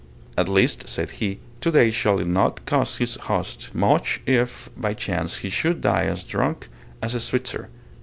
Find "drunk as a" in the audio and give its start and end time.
6.23-7.19